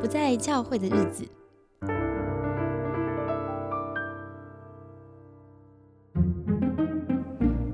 [0.00, 1.28] 不在教会的日子。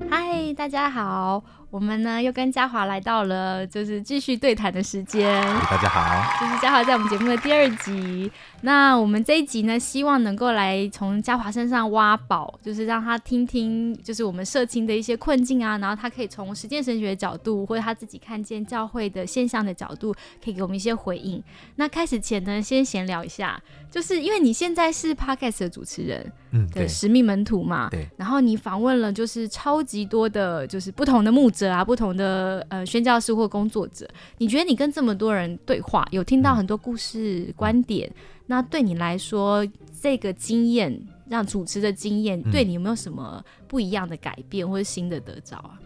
[0.09, 5.43] 嗨，大家好，我们呢又跟嘉华来到了就是继续对谈的时间。
[5.69, 8.31] 大家好，这是嘉华在我们节目的第二集。
[8.61, 20.13] 那我们这一集呢，希望能够来从嘉华身上挖宝，就是让他听听，就是我们社青的一些困境啊，然后他可以从实践神学的角度，或者他自己看见教会的现象的角度，
[20.43, 21.43] 可以给我们一些回应。
[21.75, 34.07] 那开始前呢，先闲聊一下，就是因为你现在是 Podcast 的主持人，嗯，对，使命门徒嘛，对，然后你访问了就是超级多的，就是不同的牧者啊，不同的呃宣教师或工作者，
[34.37, 38.11] 你觉得你跟这么多人对话，有听到很多故事、观点，
[38.45, 39.65] 那对你来说，
[39.99, 45.79] 这个经验让主持的经验，对你有没有什么不一样的改变或者新的得着啊？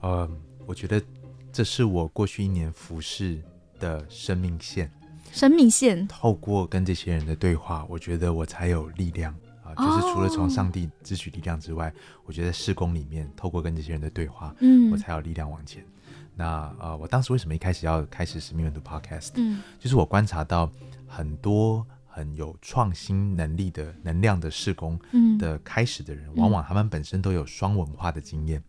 [0.00, 0.30] 呃，
[0.66, 1.02] 我觉得
[1.52, 3.38] 这是我过去一年服侍
[3.78, 4.90] 的生命线，
[5.32, 9.34] 生命线，透过跟这些人的对话，我觉得我才有力量
[9.74, 11.92] 啊、就是除了从上帝支取力量之外，
[12.24, 15.84] 我觉得施工里面透过跟这些人的对话，嗯我才有力量往前。
[16.36, 19.32] 那呃，我当时为什么一开始要开始使命阅读 Podcast？
[19.34, 20.70] 嗯就是我观察到
[21.06, 28.62] 很多很有创新能力的能量的施工嗯，的开始的人，往往他们本身都有双文化的经验。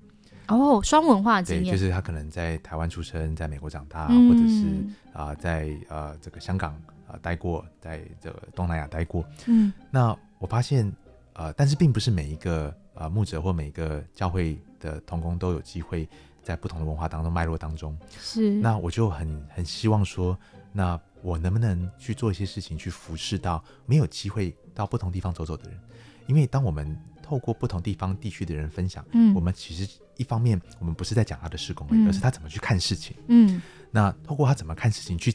[0.47, 6.73] 哦，双文化经对，验，就是他可能在台湾出生，在美国长大，嗯或者是啊、在呃这个香港
[7.07, 9.23] 啊、待过，在这个东南亚待过。
[9.45, 10.91] 嗯那我发现
[11.33, 16.09] 呃，但是并不是每一个呃牧者或每一个教会的同工都有机会
[16.41, 17.97] 在不同的文化当中脉络当中。
[18.19, 20.37] 是，那我就很很希望说，
[20.73, 25.79] 那我能不能去做一些事情，去服侍到没有机会到不同地方走走的人？
[26.25, 33.15] 因为当我们透过不同地方地区的人分享，嗯我们其实一方面我们不是在讲他的施工而已，嗯而是他怎么去看事情。
[33.27, 33.61] 嗯
[33.91, 35.33] 那透过他怎么看事情，去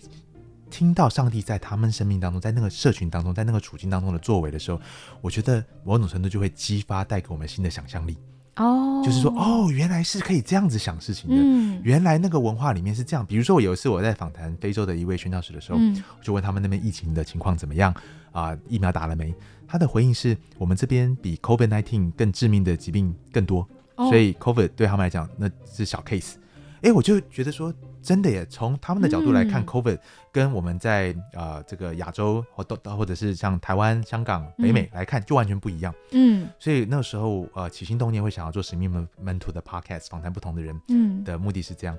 [0.70, 4.80] 听到上帝在他们生命当中，在那个社群当中，在那个处境当中的作为的时候，
[5.20, 8.16] 我觉得某种程度就会激发带给我们新的想象力，
[8.56, 11.36] 哦，就是说，哦，原来是可以这样子想事情的。
[11.38, 17.94] 嗯原来那个文化里面是这样，比如说我有一次我在访谈非洲的一位宣教师的时候，嗯我就问他们那边疫情的情况怎么样
[18.32, 19.32] 啊、疫苗打了没？
[19.68, 26.34] 他的回应是我们这边比 COVID nineteen 更致命的疾病更多，哦所以 COVID 对他们来讲那是小 case。
[26.82, 27.72] 哎，我就觉得说
[28.06, 29.66] 真的耶，从他们的角度来看、嗯。
[29.66, 29.98] COVID
[30.30, 35.92] 跟我们在呃这个亚洲或都或者是像台湾、香港、北美来看就完全不一样。
[36.12, 36.48] 嗯。
[36.56, 41.24] 所以那个时候呃起心动念会想要做使命门门徒的 podcast 访谈不同的人，嗯。
[41.24, 41.98] 的目的是这样。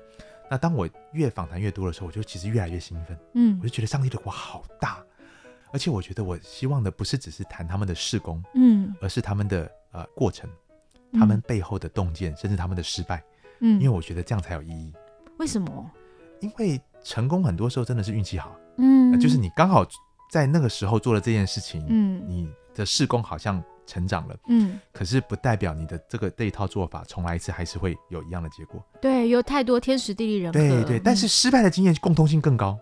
[0.50, 3.58] 那当我越访谈越多的时候，我就其实越来越兴奋，嗯。
[3.62, 5.04] 我就觉得上帝的国好大，
[5.70, 8.94] 而且我觉得我希望的不是只是谈他们的事工，嗯。
[9.02, 10.48] 而是他们的呃过程，
[11.12, 11.20] 嗯。
[11.20, 13.22] 他们背后的洞见，甚至他们的失败，
[13.60, 14.94] 嗯，因为我觉得这样才有意义。
[15.38, 15.90] 为什么？
[16.40, 19.12] 因为成功很多时候真的是运气好，嗯。
[19.12, 19.86] 呃就是你刚好
[20.30, 22.22] 在那个时候做了这件事情，嗯。
[22.28, 28.84] 你的事工好像成长了，嗯，可是不代表你的这个这一套做法重来一次还是会有一样的结果。
[29.00, 30.58] 对，有太多天时地利人和。
[30.58, 32.78] 对对，但是嗯失败的经验共通性更高。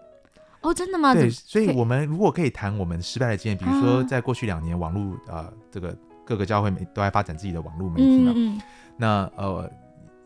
[0.62, 1.14] 哦，真的吗？
[1.14, 4.02] 对，所以我们如果可以谈我们失败的经验，比如说啊。
[4.02, 8.60] 在过去两年，网络呃这个各个教会媒都在发展自己的网络媒体嘛，嗯。
[8.98, 9.70] 那呃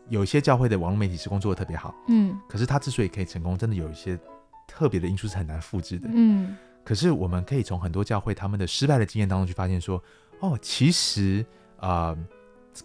[0.09, 4.19] 有一些教会的网络媒体施工做的特别好，嗯可是它之所以可以成功，真的有一些
[4.67, 6.09] 特别的因素是很难复制的。
[6.11, 10.03] 嗯可是我们可以从很多教会他们的失败的经验当中去发现说，
[10.39, 11.45] 哦，其实
[11.77, 12.17] 呃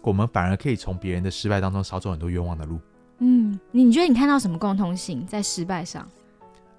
[0.01, 2.79] 我们反而可以从别人的失败当中少走很多冤枉的路。
[3.19, 6.07] 嗯，你你觉得你看到什么共通性在失败上？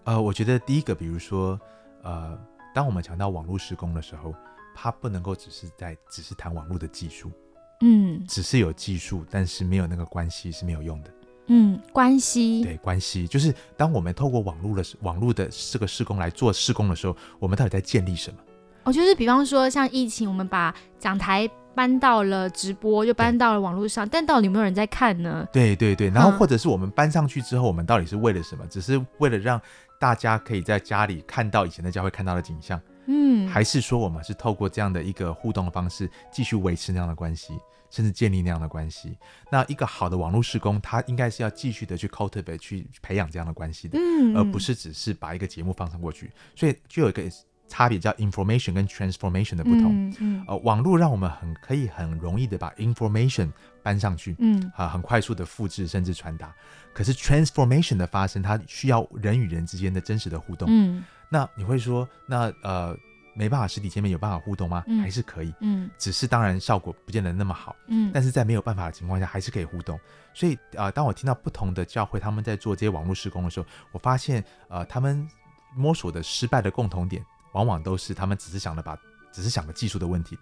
[0.05, 1.61] 呃，我觉得第一个，比如说，
[2.03, 2.39] 呃，
[2.73, 4.33] 当我们强调网络施工的时候，
[4.75, 7.33] 它不能够只是在只是谈网络的技术，
[7.81, 11.11] 嗯只是有技术，但是没有那个关系是没有用的。
[11.51, 18.39] 嗯，关系对，关系就是当我们透过网络的网络的这个施工来做施工的时候，我们到底在建立什么？
[18.85, 25.47] 哦，就是比方说像疫情，我们把讲台搬到了直播，就搬到了网络上，但到底有没有人在看呢？
[25.51, 28.67] 对对对，然后嗯或者是我们搬上去之后，我们到底是为了什么？
[28.67, 29.59] 只是为了让
[29.99, 37.59] 大家可以在家里看到以前在家会看到的景象，嗯，还是说我们是透过这样的一个互动的方式，继续维持那样的关系，
[37.91, 39.17] 甚至建立那样的关系？
[39.51, 46.31] 那一个好的网络施工，它应该是要继续的去 cultivate 去培养这样的关系的，嗯，而不是只是把一个节目放上过去。
[46.55, 47.23] 所以就有一个
[47.67, 49.95] 差别叫 information 跟 transformation 的不同。
[49.95, 53.51] 嗯嗯呃，网络让我们很可以很容易的把 information
[53.83, 56.55] 搬上去，嗯啊，很快速的复制甚至传达。
[56.93, 60.69] 可是 transformation 的发生，它需要人与人之间的真实的互动。
[60.71, 62.97] 嗯那你会说，那呃
[63.35, 64.83] 没办法实体见面有办法互动吗？
[64.87, 67.77] 嗯还是可以，嗯只是当然效果不见得那么好。
[67.87, 69.99] 嗯，但是在没有办法的情况下，还是可以互动。
[70.35, 75.29] 所以啊、呃当我听到不同的教会他们在做这些网络施工的时候，我发现呃他们
[75.77, 78.97] 摸索的失败的共同点，往往都是他们只是想着把，
[79.33, 80.37] 只是想着技术的问题，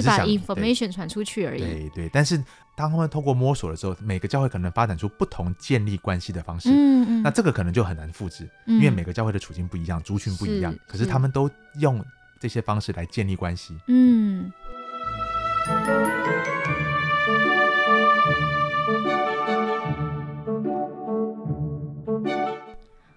[0.00, 1.60] 只把是把 information 传出去而已。
[1.60, 2.36] 对对，但是
[2.74, 6.70] 当他们透过摸索的时候，每个教会可能发展出不同建立关系的方式。
[6.70, 11.50] 嗯嗯，那这个可能就很难复制，因因为每个教会的处境不一样，族群不一样是，可是是他们都
[11.80, 12.02] 用
[12.40, 13.76] 这些方式来建立关系。
[13.88, 14.50] 嗯。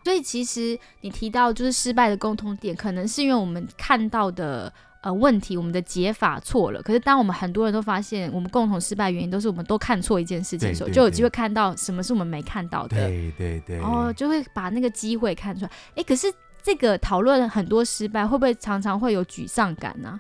[0.04, 4.71] 所以其实你提到就是失败的共同点，可能是因为我们看到的
[5.06, 6.81] 呃问题，我们的解法错了。
[6.81, 12.98] 可是当我们很多人都发现我们共同失败原因都是我们都看错一件事情的时候，就有机会看到什么是我们没看到的。
[12.98, 15.72] 对对对，哦，就会把那个机会看出来。
[15.96, 16.25] 哎，可是
[16.63, 20.19] 这个讨论很多失败，会不会常常会有沮丧感呢、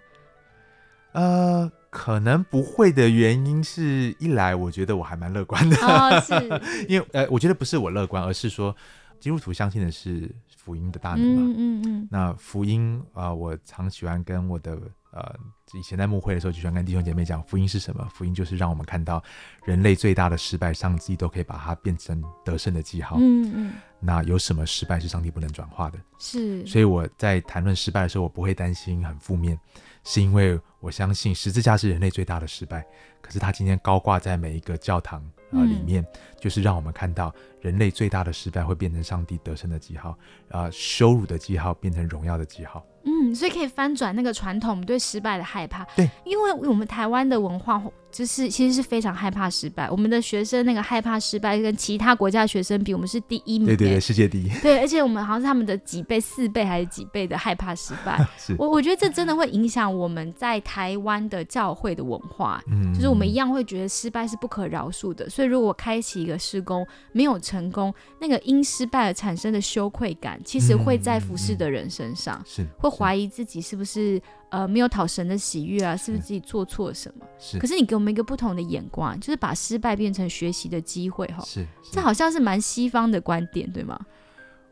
[1.13, 6.33] 呃，可能不会的原因是一来，我觉得我还蛮乐观的，哦，是，
[6.87, 8.75] 因为呃，我觉得不是我乐观，而是说
[9.19, 11.41] 基督徒相信的是福音的大能嘛。
[11.41, 14.79] 嗯嗯嗯，那福音啊、呃我常喜欢跟我的
[15.11, 15.35] 呃
[15.73, 18.07] 以前在牧会的时候，就喜欢跟弟兄姐妹讲，福音是什么？
[18.13, 19.23] 福音就是让我们看到
[19.63, 23.17] 人类最大的失败，上帝都可以把它变成得胜的记号。
[23.19, 25.99] 嗯嗯，那有什么失败是上帝不能转化的？
[26.19, 29.59] 是，所以我在谈论失败的时候，我不会担心很负面，
[30.03, 32.85] 是因为我相信十字架是人类最大的失败，
[33.21, 36.05] 可是它今天高挂在每一个教堂啊、里面，
[36.39, 40.17] 就是让我们看到人类最大的失败会变成上帝得胜的记号，
[40.49, 42.85] 啊、羞辱的记号变成荣耀的记号。
[43.03, 45.85] 嗯，所以可以翻转那个传统我们对失败的害怕。
[45.95, 47.81] 对，因为我们台湾的文化
[48.15, 53.67] 就是其实是非常害怕失败，我们的学生那个害怕失败跟其他国家学生比，我们是第一名。
[53.67, 58.25] 对对对，哎世界第一对，而且我们好像是他们的几倍、四倍还是几倍的害怕失败。
[58.39, 62.63] 是，我我觉得这真的会影响我们在台湾的教会的文化。
[62.67, 77.25] 嗯就是我们一样会觉得失败是不可饶恕的，所以如果开启一个施工没有成功，那个因失败而产生的羞愧感，其实会在服侍的人身上，是会怀疑自己是不是呃没有讨神的喜悦啊，是不是自己做错什么？
[77.39, 83.99] 是可是你给我们一个不同的眼光，就是把失败变成学习的机会哈，是这好像是蛮西方的观点，对吗？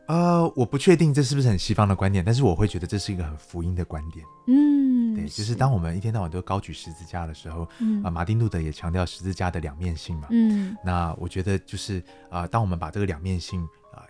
[0.06, 4.22] 呃，我不确定这是不是很西方的观点，但是我会觉得这是一个很福音的观点。
[4.46, 10.28] 嗯，对，就是当我们一天到晚都高举十字架的时候，嗯啊、马丁路德也强调十字架的两面性嘛。
[10.30, 13.62] 嗯那我觉得就是啊、呃当我们把这个两面性
[13.94, 14.04] 啊、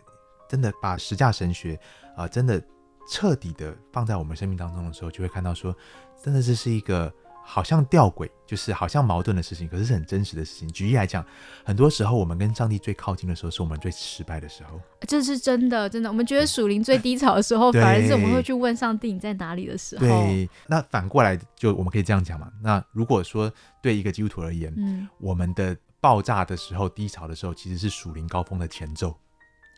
[0.48, 1.78] 真的把十架神学
[2.16, 2.60] 啊、真的
[3.08, 5.74] 彻底的放在我们生命当中的时候，就会看到说，
[6.22, 7.12] 真的这是一个
[7.44, 10.66] 好像吊诡，就是好像矛盾的事情，可是是很真实的事情。
[10.72, 11.24] 举例来讲，
[11.62, 14.80] 很多时候我们跟上帝最靠近的时候，是我们最失败的时候。
[15.06, 16.08] 这是真的，真的。
[16.08, 20.06] 我们觉得属灵最低潮的时候，反而是我们会去问上帝你在哪里的时候。
[20.06, 22.50] 对，那反过来就我们可以这样讲嘛。
[22.62, 23.52] 那如果说
[23.82, 29.14] 对一个基督徒而言，嗯我们的爆炸的时候、低潮的时候，其实是属灵高峰的前奏。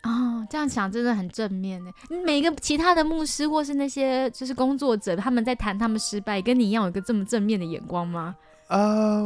[0.07, 1.91] 哦，这样想真的很正面呢。
[2.23, 8.35] 每个其他的牧师或是那些就是工作者，他们在谈他们失败，跟你一样有一个这么正面的眼光吗？
[8.69, 9.23] 呃，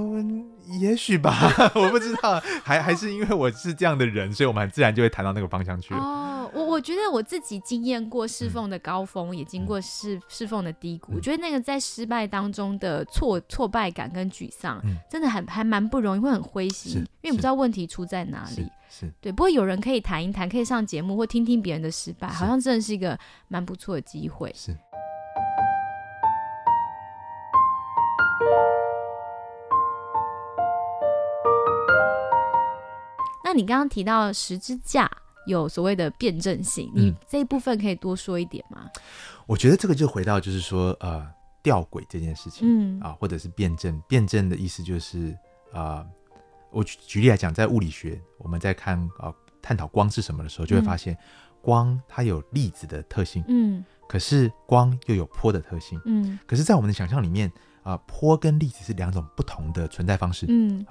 [0.80, 6.00] 也许吧， 我不知道，还还是因为我是这样的人，所以我们很自然就会谈到那个方向去了。
[6.00, 11.14] 哦，我我觉得我自己经验过侍奉的高峰，也经过侍侍奉的低谷。
[11.14, 18.72] 嗯我觉得那个在失败当中的挫挫败感跟沮丧，嗯真的很还蛮不容易，会很灰心，因为你不知道问题出在哪里。
[18.90, 23.18] 是，对，不过有人可以谈一谈，可以上节目或听听别人的失败，好像真的是一个
[23.48, 24.54] 蛮不错的机会。
[24.56, 24.72] 是，
[33.52, 35.12] 那你刚刚提到十字架
[35.46, 38.90] 有所谓的辩证性，你嗯这一部分可以多说一点吗？
[39.46, 41.28] 我觉得这个就回到就是说，呃，
[41.62, 42.66] 吊诡这件事情。
[42.66, 44.02] 嗯啊，或者是辩证。
[44.08, 45.38] 辩证的意思就是，
[45.74, 46.06] 啊，
[46.70, 51.18] 我举举例来讲，在物理学，我们在看啊探讨光是什么的时候，就会发现，
[51.62, 56.00] 光它有粒子的特性，嗯可是光又有波的特性。
[56.06, 57.52] 嗯可是，在我们的想象里面，
[57.84, 60.46] 啊，波跟粒子是两种不同的存在方式。
[60.48, 60.86] 嗯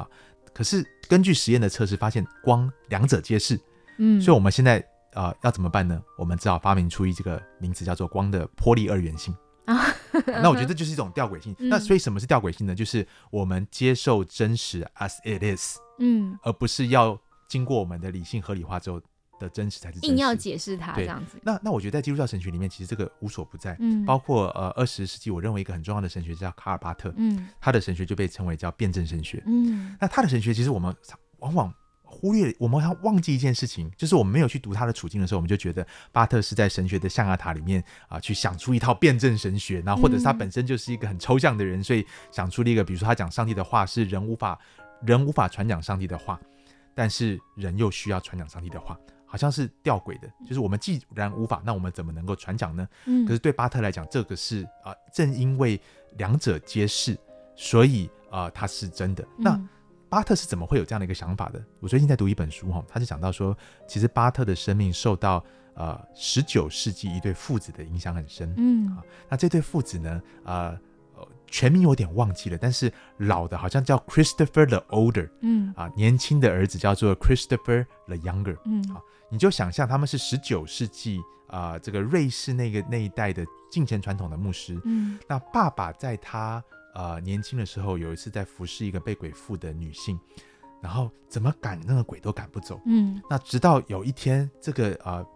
[0.55, 3.59] 可是根据实验的测试，发现光两者皆是。
[3.99, 6.03] 嗯，所以我们现在啊要怎么办呢？
[6.17, 9.35] 我们只好发明出一这个名词，叫做光的波粒二元性。
[9.67, 9.87] 啊，
[10.27, 11.55] 那我觉得这就是一种吊诡性。
[11.59, 12.75] 嗯那所以什么是吊诡性呢？
[12.75, 17.17] 就是我们接受真实 as it is，嗯，而不是要
[17.49, 19.01] 经过我们的理性合理化之后
[19.41, 20.07] 的真实才是真实。
[20.09, 21.41] 硬要解释它这样子。
[21.43, 23.77] 那那我觉得在基督教神学里面，其实这个无所不在。
[23.81, 29.43] 嗯，包括呃二十世纪，我认为一个很重要的神学叫卡尔巴特，嗯他的神学就被称为叫辩证神学。
[29.47, 30.95] 嗯那他的神学其实我们
[31.39, 44.59] 往往忽略，我们常忘记一件事情，就是我们没有去读他的处境的时候，我们就觉得巴特是在神学的象牙塔里面啊、去想出一套辩证神学，然后或者是他嗯本身就是一个很抽象的人，所以想出了一个，比如说他讲上帝的话是人无法
[45.07, 46.39] 人无法传讲上帝的话，
[46.97, 48.99] 但是人又需要传讲上帝的话。
[49.31, 52.89] 好像是吊诡的，就是我们既然无法，那我们怎么能够传讲呢？
[53.07, 55.81] 嗯，可是对巴特来讲，这个是啊、正因为
[56.19, 57.17] 两者皆是，
[57.55, 59.25] 所以啊、它是真的。
[59.39, 59.69] 那嗯
[60.09, 61.65] 巴特是怎么会有这样的一个想法的？
[61.79, 63.57] 我最近在读一本书哈，他就讲到说，
[63.87, 65.41] 其实巴特的生命受到
[65.75, 68.53] 呃十九世纪一对父子的影响很深。
[68.57, 70.81] 嗯啊那这对父子呢，呃，呃
[71.51, 78.57] 全名有点忘记了，但是老的好像叫 Christopher the Older 嗯啊，年轻的儿子叫做 Christopher the Younger。
[78.65, 79.03] 嗯啊
[79.33, 84.81] 你就想象他们是十九世纪啊、这个瑞士那个那一代的敬虔传统的牧师。
[84.85, 86.63] 嗯那爸爸在他
[86.95, 90.19] 呃年轻的时候，有一次在服侍一个被鬼附的女性，
[90.81, 92.81] 然后怎么赶那个鬼都赶不走。
[92.87, 95.27] 嗯那直到有一天，这个呃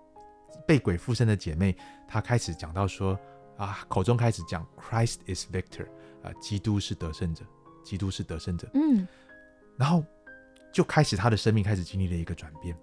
[0.66, 3.18] 被鬼附身的姐妹，她开始讲到说
[3.56, 5.86] 啊，口中开始讲 Christ is victor
[6.24, 7.44] 啊、基督是得胜者，
[7.84, 9.06] 基督是得胜者，嗯。
[9.76, 10.04] 然后
[10.72, 12.76] 就开始他的生命开始经历了一个转变，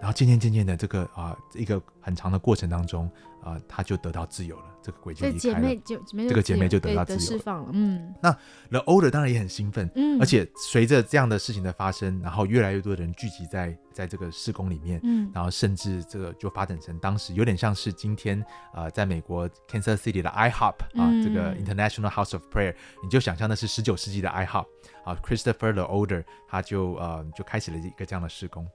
[0.00, 3.10] 然后渐渐渐渐的这个啊、一个很长的过程当中
[3.42, 5.54] 啊、她就得到自由了，这个鬼就离开了。
[5.54, 7.24] 姐妹就姐妹这个姐妹就得到自由了。
[7.24, 8.14] 释放了，嗯。
[8.22, 8.30] 那
[8.70, 15.30] The Older 当然也很兴奋，嗯，而且随着这样的事情的发生，然后越来越多的人聚集在在这个施工里面，嗯。
[15.34, 21.22] 然后甚至这个就发展成当时有点像是今天呃，在美国 Kansas City 的 IHOP 啊，嗯。
[21.22, 24.66] 这个 International House of Prayer，你就想象的是十九世纪的 IHOP
[25.04, 28.66] 啊，Christopher the Older 他就呃就开始了一个这样的施工。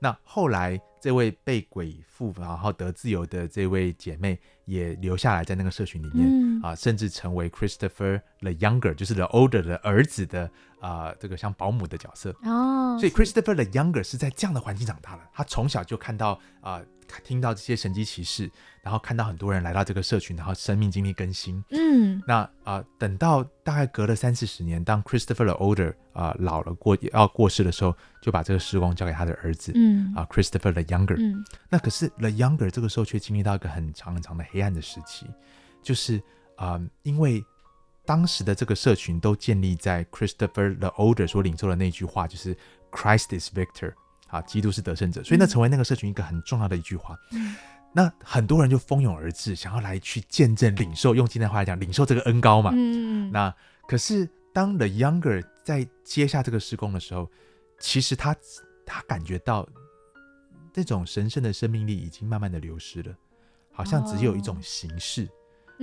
[0.00, 6.26] 那后来这位被鬼附然后得自由的这位姐妹也留下来在那个社群里面。
[6.28, 12.34] 嗯啊，甚至成为 Christopher the Younger，就是 the older 的儿子的啊、这个像保姆的角色。
[12.42, 16.82] 哦，所以 Christopher the Younger 是在这样的环境长大的，他从小就看到啊、
[17.24, 18.50] 听到这些神迹奇事，
[18.82, 21.62] 然后看到很多人来到这个社群，然后生命经历更新。
[21.70, 29.72] 嗯那啊、等到大概隔了三四十年，当 Christopher the Older 啊、老了过要过世的时候，就把这个时光交给他的儿子。
[29.74, 35.26] 嗯啊，Christopher the Younger，、嗯那可是 The Younger 这个时候却经历到一个很长很长的黑暗的时期，
[35.82, 36.22] 就是
[36.56, 37.42] 啊、因为
[38.04, 42.56] 当时的这个社群都建立在 Christopher the Older 所领受的那句话，就是
[42.90, 43.92] Christ is victor，
[44.30, 45.48] 啊，基督是得胜者，所以那嗯。
[45.48, 47.18] 成为那个社群一个很重要的一句话。
[47.32, 47.56] 嗯。
[47.92, 52.70] 那很多人就蜂拥而至，想要来去见证、领受，用今天的话来讲，领受这个恩高嘛。
[52.72, 53.30] 嗯。
[53.32, 53.52] 那
[53.88, 57.28] 可是当 The Younger 在接下这个施工的时候，
[57.80, 58.36] 其实他
[58.86, 59.68] 他感觉到
[60.72, 63.12] 这种神圣的生命力已经慢慢的流失了，
[63.72, 65.24] 好像只有一种形式、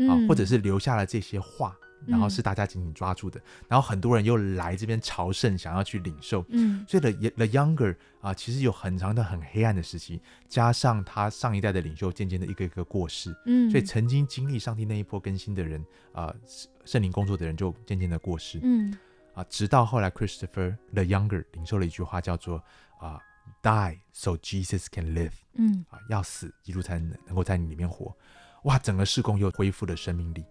[0.07, 1.75] 啊，或者是留下了这些话，
[2.05, 6.45] 然后是大家紧紧抓住的，然后很多人又来这边朝圣，想要去领受。
[6.49, 18.59] 嗯所以 The The Younger 啊，其实有很长的很黑暗的时期，加上他上一代的领袖渐渐的一个一个过世，嗯，所以曾经经历上帝那一波更新的人啊，圣圣灵工作的人就渐渐的过世。
[18.63, 18.95] 嗯
[19.33, 22.63] 啊，直到后来 Christopher the Younger 领受了一句话，叫做
[22.99, 23.19] 啊
[23.61, 28.15] ，Die so Jesus can live 嗯啊，要死，基督才能能够在你里面活。
[28.63, 30.43] 哇，整个事工又恢复了生命力。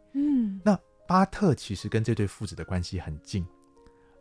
[1.07, 3.47] 巴特其实跟这对父子的关系很近，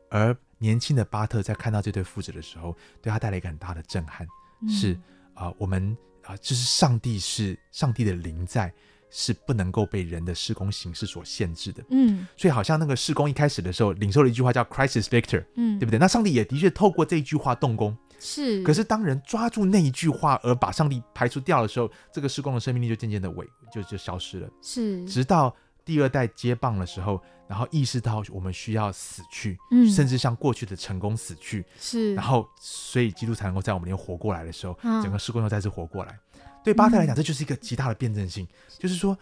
[0.09, 4.25] 而年轻的巴特在看到这对父子的时候，对他带来一个很大的震撼，
[4.61, 4.99] 嗯是
[5.33, 8.73] 啊、我们啊、就是上帝是上帝的灵在，
[9.09, 11.83] 是不能够被人的施工形式所限制的。
[11.89, 15.99] 嗯所以好像那个施工一开始的时候，领受了一句话叫 “Christ is victor”，嗯，对不对？
[15.99, 17.95] 那上帝也的确透过这一句话动工。
[18.17, 24.49] 是，可是当人抓住那一句话而把上帝排除掉的时候，这个施工的生命力就渐渐的萎就就消失了。
[24.61, 25.53] 是直到
[25.85, 36.19] 第二代接棒的时候，然后意识到我们需要死去，嗯甚至像过去的成功死去，是，然后所以基督才能够在我们里面活过来的时候，嗯整个施工又再次活过来。
[36.63, 38.47] 对巴特来讲，这就是一个极大的辩证性，
[38.79, 39.15] 就是说，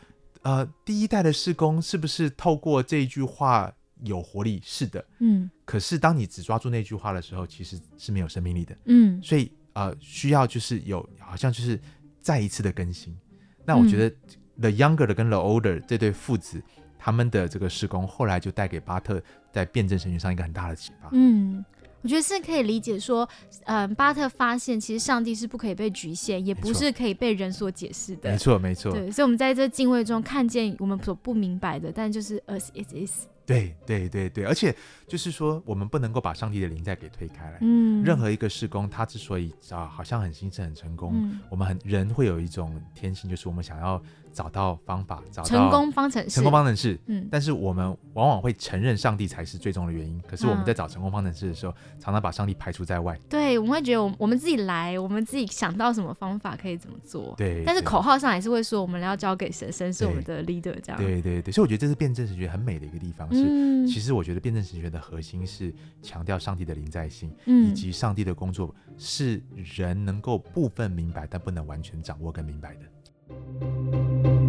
[0.44, 3.70] 呃，第一代的施工是不是透过这一句话
[4.04, 4.62] 有活力？
[4.64, 5.04] 是的。
[5.20, 8.74] 嗯可是当你只抓住那句话的时候，其实是没有生命力的。
[8.86, 11.78] 嗯所以呃，需要就是有好像就是
[12.22, 13.14] 再一次的更新。
[13.66, 14.16] 那我觉得
[14.64, 16.64] The Younger 的跟 The Older 这对父子，
[16.98, 21.10] 他们的这个施工，后来就带给巴特在辩证神学上一个很大的启发。
[21.12, 21.64] 嗯。
[22.02, 23.26] 我觉得是可以理解说，
[23.64, 28.38] 嗯、巴特发现其实上帝是不可以被局限，也不是可以被人所解释的没。
[28.38, 33.26] 错，没错，对，所以我们在这敬畏中看见我们所不明白的，但就是 as it is。
[33.46, 34.76] 对对对对，而且
[35.08, 37.58] 就是说，我们不能够把上帝的灵在给推开来。
[37.62, 44.02] 嗯，任何一个施工，它之所以啊好像很兴盛、很成功，嗯我们很人会有一种天性，就是我们想要
[44.34, 47.00] 找到方法，找到成功方程式，成功方程式。
[47.06, 50.20] 嗯，但是我们往往会承认上帝才是最终的原因。
[50.28, 53.18] 可是我们嗯在找成功方程式的时候，常常把上帝排除在外。
[53.30, 57.34] 对，我们会觉得我们我们自己来，我们自己想到什么方法可以怎么做。
[57.38, 60.98] 对，但是口号上还是会说我们要交给神，神是我们的 leader 这样。
[60.98, 63.32] 对对对，所以我觉得这是辩证神学很美的一个地方。
[63.34, 72.82] 是，嗯其实我觉得辩证神学的核心是强调上帝的临在性，以嗯及上帝的工作是人能够部分明白，但不能完全掌握跟明白的。
[73.64, 74.43] thank you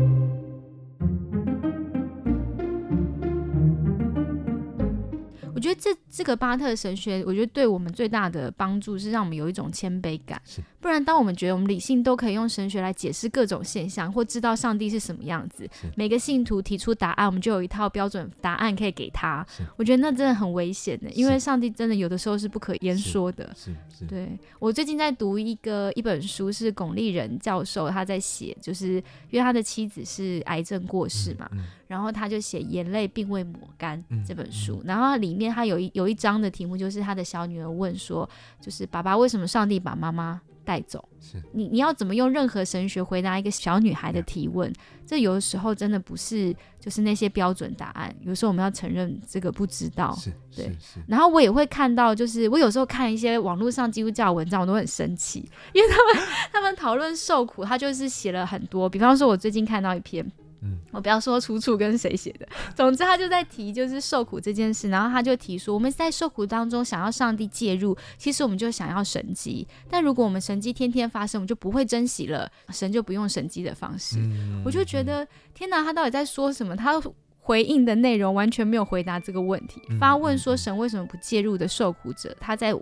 [5.65, 10.61] 觉得这这个巴特神学，我觉得对我们最大的帮助是让我们有一种谦卑感是。
[10.79, 15.67] 不然，当我们觉得我们理性都可以用神学来解释各种现象，或知道上帝是什么样子，
[15.97, 19.47] 每个信徒提出答案，我们就有一套标准答案可以给他。
[19.77, 23.51] 我觉得那真的很危险的，因为上帝真的有的时候是不可言说的。
[23.57, 28.97] 是是，对我最近在读一个一本书，是巩立人教授他在写，就是
[29.31, 31.65] 因为他的妻子是癌症过世嘛，嗯，
[31.95, 38.29] 然后他就写《眼泪并未抹干嗯》这本书，然后里面他有一有一章的题目就是他的小女儿问说，
[38.61, 41.09] 就是爸爸为什么上帝把妈妈带走？
[41.21, 44.73] 是你你要怎么用任何神学回答一个小女孩的提问？
[45.07, 50.13] 这有的时候真的不是就是那些标准答案，有时候我们要承认这个不知道。
[50.17, 60.27] 是对是是，然后我也会看到，就是我有时候看一些网络上基督教文章，我都很生气，因为他们他们讨论受苦，他就是写了很多，比方说，我最近看到一篇，
[60.65, 74.17] 嗯我不要说出处跟谁写的， 总之他就在提就是受苦这件事，然后他就提说，我们在受苦当中想要上帝介入，其实我们就想要神迹，但如果我们神迹天天发生，我们就不会珍惜了，神就不用神迹的方式。
[74.19, 76.75] 嗯我就觉得天哪，他到底在说什么？
[76.75, 77.01] 他
[77.39, 79.83] 回应的内容完全没有回答这个问题。
[79.91, 82.75] 嗯发问说神为什么不介入的受苦者，他在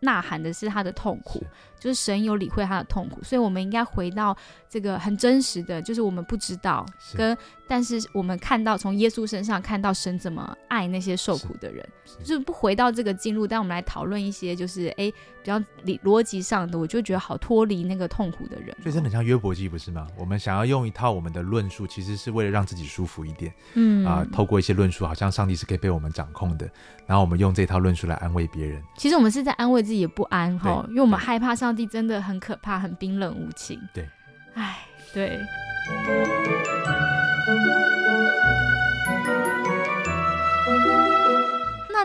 [0.00, 1.42] 呐喊的是他的痛苦，
[1.78, 4.36] 就是神有理会他的痛苦，所以我们应该回到
[4.68, 6.84] 这个很真实的，就是我们不知道
[7.16, 7.36] 跟，
[7.68, 20.06] 但是我们看到从耶稣身上看到神怎么爱那些受苦的人，是就是不回到这个进入，但我们来讨论一些就是哎比较理逻辑上的，我就觉得好脱离那个痛苦的人哦、所以真的很像约伯记，不是吗？
[20.16, 26.68] 我们想要用一套我们的论述，其实是为了让自己舒服一点嗯啊、透过一些论述，好像上帝是可以被我们掌控的，
[27.06, 28.82] 然后我们用这套论述来安慰别人。
[28.96, 33.78] 其实我们是在安慰自己的不安哈，因为我们害怕上帝真的很可怕、很冰冷无情。
[33.92, 34.08] 对，
[34.54, 35.38] 唉，对。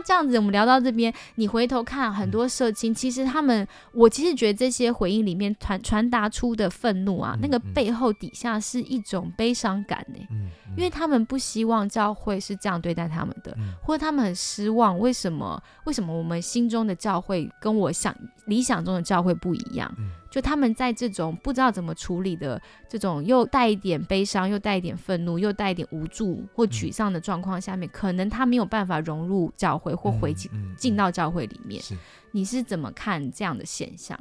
[0.05, 10.19] 这样子，我们聊到这边，你回头看很多社青，其实他们，我其实觉得这些回应里面传传达出的愤怒啊，嗯那个嗯背后底下是一种悲伤感呢、
[10.75, 15.61] 因为他们不希望教会是这样对待他们的，嗯或者他们很失望，为什么？
[15.85, 19.93] 为什么我们心中的教会跟我想理想中的教会不一样？
[20.33, 31.79] 嗯就他们在这种不知道怎么处理的这种又带一点悲伤，又带一点愤怒，又带一点无助或沮丧的状况下面，可能他没有办法融入教会或回进嗯嗯进到教会里面。
[31.83, 31.95] 是
[32.31, 34.19] 你是怎么看这样的现象？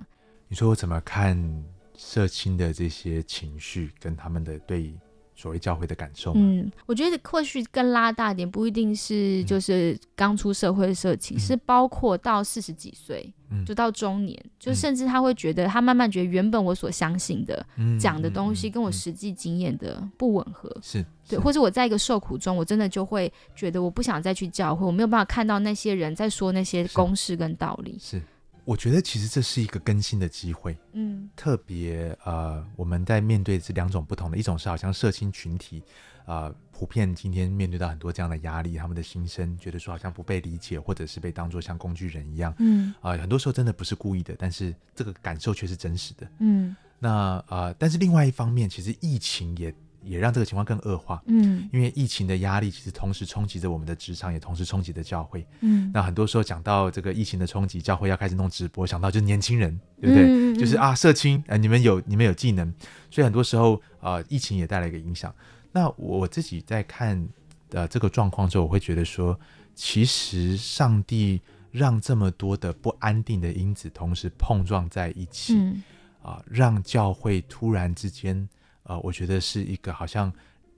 [0.48, 1.64] 你说我怎么看
[1.96, 4.94] 社青的这些情绪跟他们的对
[5.42, 6.40] 所谓教会的感受吗？
[6.40, 20.70] 嗯，我觉得或许更拉大一点，不一定是嗯就是刚出社会的社情，嗯是包括到四十几岁，嗯就到中年，就嗯甚至他会觉得，他慢慢觉得原本我所相信的嗯讲的东西嗯跟我嗯实际经验的不吻合。
[20.80, 27.96] 是对，是或者我在一个受苦中，我真的就会觉得我不想再去教会，我没有办法看到那些人在说那些公式跟道理。
[27.98, 28.22] 是，
[28.64, 30.76] 我觉得其实这是一个更新的机会。
[30.92, 35.82] 嗯特别呃，我们在面对这两种不同的，一种是好像社青群体，
[36.26, 46.28] 呃，普遍今天面对到很多这样的压力，他们的心声觉得说好像不被理解，或者是被当作像工具人一样，嗯啊、很多时候真的不是故意的，但是这个感受却是真实的。
[46.38, 51.22] 嗯那呃，但是另外一方面，其实疫情也也让这个情况更恶化。
[51.26, 55.46] 嗯因为疫情的压力，其实同时冲击着我们的职场，也同时冲击着教会。
[55.60, 60.24] 嗯，那很多时候讲到这个疫情的冲击，教会要开始弄直播，想到就是年轻人，对不对？
[60.26, 62.72] 嗯就是，啊，社青，呃，你们有你们有技能，
[63.10, 65.34] 所以很多时候呃，疫情也带来一个影响。
[65.72, 67.26] 那我自己在看
[67.70, 69.38] 呃这个状况之后，我会觉得说，
[69.74, 75.82] 其实上帝让这么多的不安定的因子同时碰撞在一起，嗯
[76.22, 78.48] 啊、让教会突然之间，
[78.92, 80.30] 呃，我觉得是一个好像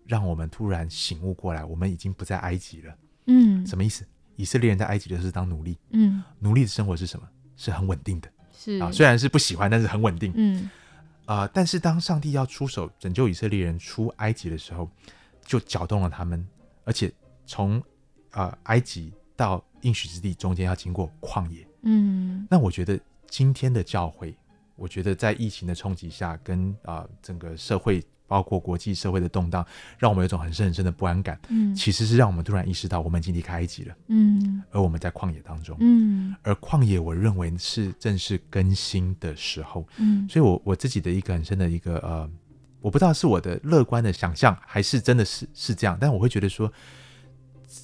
[0.07, 2.95] 让我们突然醒悟过来，我们已经不在埃及了。
[3.27, 4.05] 嗯什么意思？
[4.37, 7.29] 以色列人在埃及的是当奴隶，嗯奴隶的生活是什么？
[7.57, 10.71] 是很稳定的是啊，虽然是不喜欢，但是很稳定嗯
[11.27, 14.91] 啊、但是当上帝要出手拯救以色列人出埃及的时候，
[15.45, 16.47] 就搅动了他们，
[16.85, 17.11] 而且
[17.47, 17.83] 从
[18.31, 21.67] 啊、埃及到应许之地中间要经过旷野。
[21.83, 24.37] 嗯那我觉得今天的教会，
[24.77, 29.65] 我觉得在疫情的冲击下，跟啊、整个社会包括国际社会的动荡，
[29.99, 31.39] 让我们有一种很深很深的不安感。
[31.49, 35.77] 嗯其实是让我们突然意识到，我们已经离开埃及了，嗯而我们在旷野当中。
[35.81, 39.87] 嗯而旷野，我认为是正是更新的时候。
[39.99, 42.29] 嗯所以我我自己的一个很深的一个呃，
[42.81, 46.73] 我不知道是我的乐观的想象，还是真的是是这样，但我会觉得说，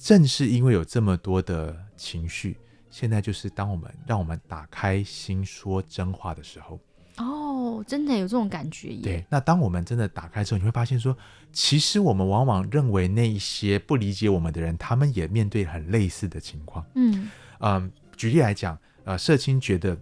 [0.03, 2.57] 正是因为有这么多的情绪，
[2.91, 6.79] 现在就是当我们让我们打开心说真话的时候，
[7.17, 9.01] 哦，真的有这种感觉耶。
[9.01, 11.17] 对，那当我们真的打开之后，你会发现说，
[11.51, 16.85] 其实我们往往认为那一些不理解我们的人，他们也面对很类似的情况。
[16.95, 19.97] 嗯嗯、举例来讲，呃，社青觉得，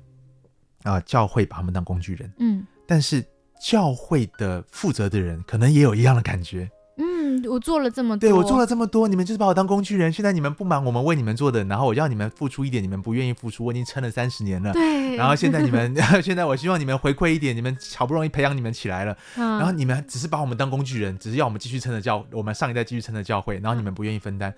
[0.83, 3.23] 啊、教会把他们当工具人，嗯但是
[3.61, 6.69] 教会的负责的人可能也有一样的感觉。
[7.43, 14.73] 嗯，我做了这么多，对我做了这么多，你们就是把我当工具人，现在你们不忙我们为你们做的，然后我要你们付出一点，你们不愿意付出，我已经撑了三十年了。
[14.73, 24.53] 对，然后现在你们， 现在我希望你们回馈一点，你们好不容易培养你们起来了，然然后你们只是把我们当工具人，只是要我们继续撑着教，我们上一代继续撑着教会，然后你们不愿意分担，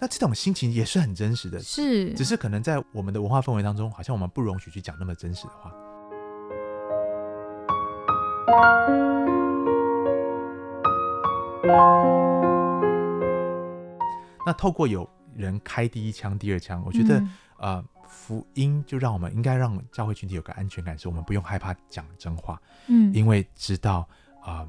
[0.00, 5.72] 那这种心情也是很真实的，是只是可能在我们的文化氛围当中，好像我们不容许去讲那么真实的话。
[14.46, 17.30] 那透过有人开第一枪、第二枪，我觉得、嗯。
[17.58, 23.12] 呃，福音就让我们应该让教会群体有个安全感，是我们不用害怕讲真话，嗯。
[23.12, 24.08] 因为知道
[24.40, 24.68] 啊、呃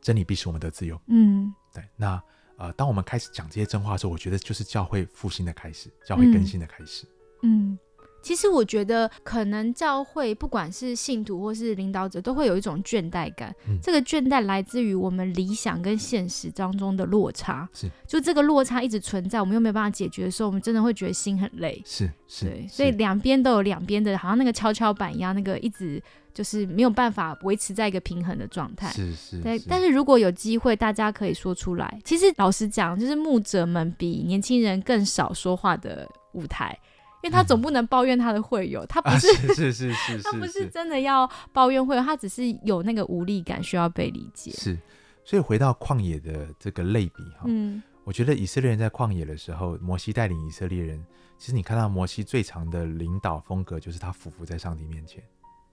[0.00, 1.00] 真理必使我们得自由。
[1.06, 1.52] 嗯。
[1.74, 2.22] 对，那
[2.56, 7.06] 呃，当我们开始讲这些真话的时候，我觉得就是教会复兴的开始，教会更新的开始。
[7.42, 7.76] 嗯，
[8.22, 13.54] 其实我觉得可能教会不管是信徒或是领导者，都会有一种倦怠感。
[13.68, 17.68] 嗯这个倦怠来自于我们理想跟现实当中的落差。
[17.74, 21.82] 是，就这个落差一直存在，我们又没有办法解决的时候，我们真的会觉得心很累。
[21.84, 26.00] 是是，对，所以两边都有两边的，好像那个跷跷板一样，那个一直
[26.32, 28.88] 就是没有办法维持在一个平衡的状态。
[28.90, 32.00] 是是，对，但是如果有机会，大家可以说出来。
[32.04, 36.78] 其实老实讲，就是牧者们比年轻人更少说话的舞台，
[37.22, 44.50] 因为他嗯总不能抱怨他的会友，他不啊，是、是是是 是他不是是真的要抱怨会友，他只是有那个无力感，需要被理解。
[44.52, 44.78] 是，
[45.24, 51.04] 所以回到旷野的这个类比哈，嗯我觉得以色列人在旷野的时候，摩西带领以色列人，
[51.38, 55.22] 其实你看到摩西最长的领导风格就是他俯伏在上帝面前。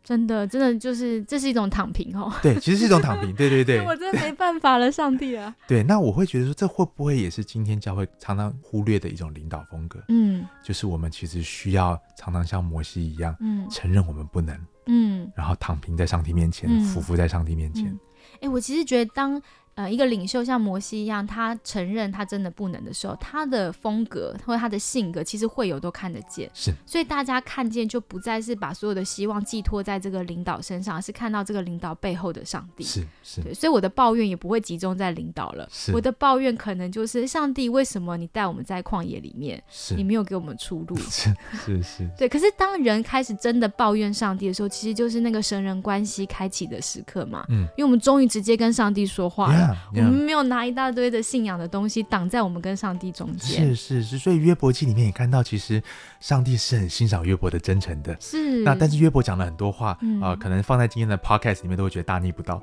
[0.10, 2.34] 真的，真的就是这是一种躺平哦。
[2.41, 3.32] 对，其实是一种躺平。
[3.36, 5.56] 对对对 我真的没办法了，上帝啊！
[5.67, 5.84] 对。
[5.84, 10.00] 那我会觉得说，这会不会也是今天教会常常忽略的一种领导风格？
[10.08, 17.86] 嗯就是我们其实需要常常像摩西一样，嗯承认我们不能，嗯然后躺平在上帝面前，嗯俯伏在上帝面前。
[17.86, 18.00] 嗯。
[18.41, 19.41] 哎、我其实觉得当
[19.80, 26.50] 呃一个领袖像摩西一样，他承认他真的不能的时候，他的风格或者他的性格，其实会有都看得见。
[26.54, 32.84] 是所以大家看见就不再是把所有的希望寄托在这个领导身上，而是看到这个领导背后的上帝。
[32.84, 35.65] 是是对，所以我的抱怨也不会集中在领导了。
[35.72, 40.98] 是我的抱怨可能就是上帝，为什么你带我们在旷野里面，是你没有给我们出路？
[40.98, 47.46] 是是是， 对，可是当人开始真的抱怨上帝的时候，其实就是那个神人关系开启的时刻嘛。
[47.48, 53.75] 嗯，因为我们终于直接跟上帝说话了，呀我们没有拿一大堆的信仰的东西挡在我们跟上帝中间。
[53.75, 55.82] 是是是，所以约伯记里面也看到，其实
[56.19, 58.15] 上帝是很欣赏约伯的真诚的。
[58.19, 62.62] 是，那但是约伯讲了很多话，嗯啊，可能放在今天的 podcast 里面都会觉得大逆不道。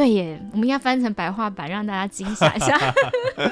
[0.00, 2.74] 对耶，我们应该翻成白话版，让大家惊吓一下。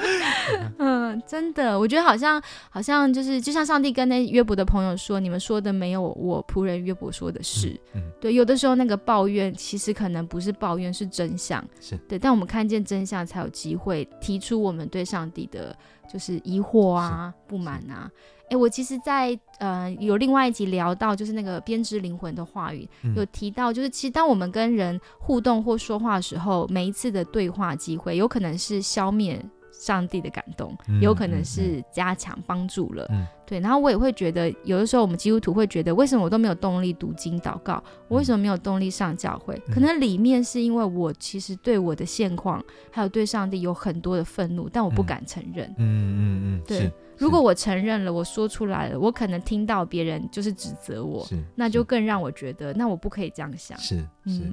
[0.79, 7.79] 嗯，真的，我觉得好像好像就是，就像上帝跟那约伯的朋友说：“你们说的没有我仆人约伯说的是。
[7.93, 11.63] 嗯，对，有的时候那个抱怨其实可能不是抱怨，是真相。
[11.79, 15.75] 是对，但我们看见真相，才有机会提出我们对上帝的，
[16.11, 18.09] 就是疑惑啊、不满啊。
[18.49, 23.13] 哎，我其实在，呃有另外一集聊到，就是那个编织灵魂的话语，嗯。
[23.15, 29.39] 有提到，就是其实当我们跟人互动或说话的时候，每一次的对话机会，有可能是消灭
[29.79, 33.07] 上帝的感动，嗯有可能嗯是加强帮助了。
[33.09, 37.83] 嗯对，然后我也会觉得，有的时候我们基督徒会觉得，为什么我都没有动力读经祷告？
[38.07, 39.59] 我为什么没有动力上教会？
[39.67, 45.67] 嗯可能里面是因为我其实对我的现况，还有对上帝有很多的愤怒，但我不嗯敢承认。
[45.77, 53.75] 嗯嗯嗯，对如果我承认了，我说出来了，我可能听到别人就是指责我，那就更让我觉得，那我不可以这样想。
[53.79, 54.43] 是是。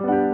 [0.00, 0.27] 嗯，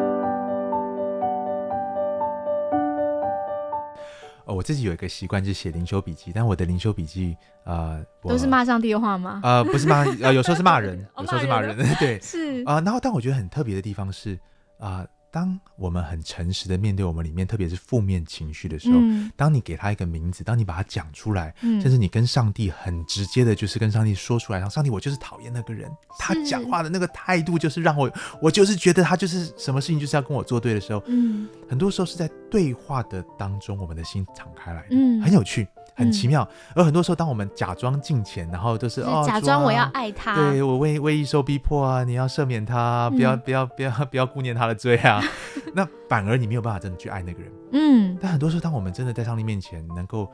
[4.47, 9.41] 哦，我自己有一个习惯，就是写灵修笔记，但我的灵修笔记，呃，都是骂上帝的话吗？
[9.43, 14.39] 呃，不是骂，呃，有时候是骂人， 哦有时候是骂人， 对是，啊、然后但我觉得很特别的地方是
[14.79, 19.29] 啊、当我们很诚实的面对我们里面，特别是负面情绪的时候，嗯。
[19.35, 21.81] 当你给他一个名字，当你把它讲出来，嗯。
[21.81, 28.09] 甚至你跟上帝很直接的，就是跟上帝说出来，然后上帝，我就是讨厌那个人，他讲话的那个态度，就是让我，
[28.41, 31.49] 我就是觉得他就是什么事情就是要跟我作对的时候，嗯。
[31.69, 35.21] 很多时候是在对话的当中，我们的心敞开来的，嗯。
[35.21, 36.47] 很有趣，很奇妙。
[36.75, 45.23] 而很多时候，当我们假装敬虔，然后都是就是哦，假装我要爱他，对我为为义受逼迫啊，你要赦免他，不要嗯不要不要不要顾念他的罪啊，
[45.75, 47.53] 那反而你没有办法真的去爱那个人。
[47.73, 50.31] 嗯但很多时候，当我们真的在上帝面前能够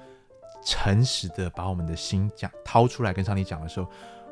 [0.64, 3.86] 诚实的把我们的心讲掏出来跟上帝讲的时候，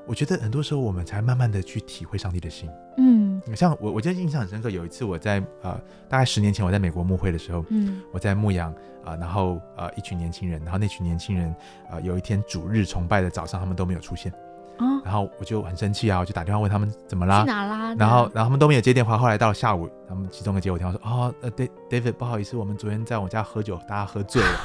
[0.09, 2.69] 我觉得很多时候我们才慢慢的去体会上帝的心。
[2.97, 8.73] 嗯像我，我记得印象很深刻，有一次我在呃大概十年前我在美国牧会的时候，嗯我在牧养
[9.05, 11.55] 啊、呃然后呃一群年轻人，然后那群年轻人
[11.91, 14.33] 呃有一天主日崇拜的早上他们都没有出现，
[14.79, 17.95] 哦，然后我就很生气啊，我就打电话问他们怎么啦去，哪啦？
[17.99, 19.17] 然后，然后他们都没有接电话。
[19.17, 24.61] 后来到了下午，他们其中一个接我电话说：“哦，呃，Da-，David，不好意思，我们昨天在我家喝酒，大家喝醉了。”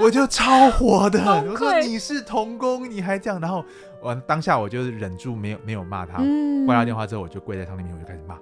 [0.00, 3.40] 我就超火的，崩我说你是童工，你还这样。
[3.40, 3.64] 然后
[4.00, 6.18] 我当下我就忍住没有没有骂他。
[6.20, 8.38] 嗯挂掉电话之后，我就跪在上帝面前，我就开始骂。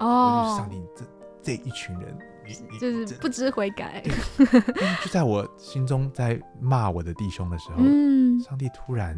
[0.00, 1.04] 哦上，帝，这
[1.40, 4.02] 这一群人，你你这就是不知悔改，
[5.02, 9.16] 就在我心中在骂我的弟兄的时候，嗯上帝突然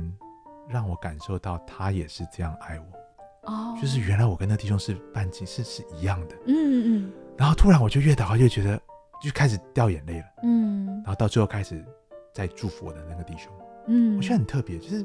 [0.68, 6.36] 让我感受到他也是这样爱我，哦，就是原来我跟那弟兄是半径是是一样的。
[6.46, 8.80] 嗯嗯然后突然我就越祷告越觉得
[9.26, 11.84] 就开始掉眼泪了，嗯然后到最后开始
[12.32, 13.52] 在祝福我的那个弟兄，
[13.88, 15.04] 嗯，我觉得很特别，就是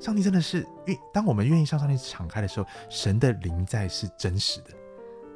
[0.00, 4.70] 上帝真的是愿，当我们愿意向上帝敞开的时候，神的灵在是真实的。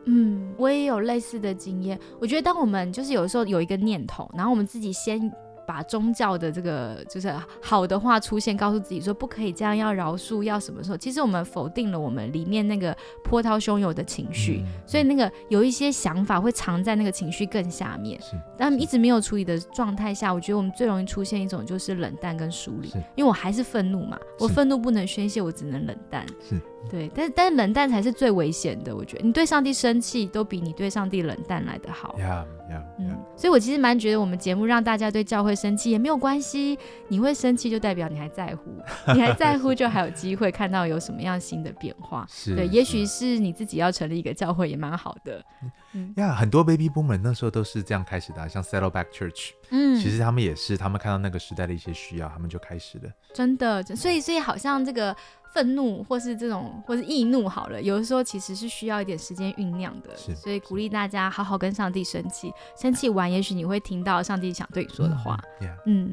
[0.06, 1.98] 嗯，我也有类似的经验。
[2.20, 5.32] 我觉得，当我们就是有时候有一个念头，然后我们自己先
[5.66, 10.96] 把宗教的这个就是好的话出现，告诉自己说不可以这样，要饶恕，要什么时候？
[10.96, 18.20] 其实我们否定了我们里面那个波涛汹涌的情绪，嗯所以那个有一些想法会藏在那个情绪更下面。
[18.20, 26.24] 是但一直没有处理的状态下，我觉得我们最容易出现一种就是冷淡跟疏离是，因为我还是愤怒嘛，我愤怒不能宣泄，我只能冷淡。
[26.48, 32.14] 是，对，但是但是冷淡才是最危险的，我觉得你对上帝生气都比你对上帝冷淡来得好。
[32.18, 38.70] 呀呀嗯呀，，所以我其实蛮觉得我们节目让大家对教会生气也没有关系，你会生气就代表你还在乎，
[39.14, 42.26] 你还在乎就还有机会看到有什么样新的变化。
[42.28, 45.44] 是对，也许是你自己要成立一个教会也蛮好的。
[46.16, 53.10] 呀，很多 baby boomer 那时候都是这样开始的啊、像 settle back Church，、嗯，其实他们也是，他们看到那个时代的一些需要，他们就开始了。
[53.32, 55.14] 真的，所以所以好像这个
[55.54, 60.10] 愤怒或是这种或是易怒好了，有的时候其实是需要一点时间酝酿的。
[60.16, 65.38] 是所以鼓励大家好好跟上帝生气，生气完，也许你会听到上帝想对你说的话。
[65.86, 66.12] 嗯。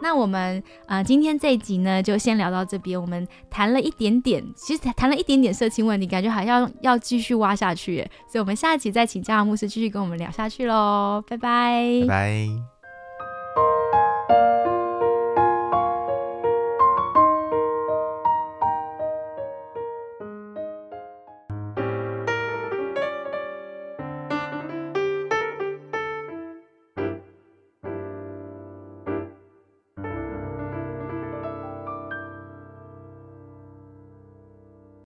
[0.00, 3.00] 那我们呃今天这一集呢，就先聊到这边。
[3.00, 8.10] 我们谈了一点点，其实谈了一点点色情问题，感觉还要要继续挖下去耶。
[8.30, 11.22] 所以我们下一集再请嘉豪牧师继续跟我们聊下去喽。
[11.28, 12.77] 拜拜拜拜。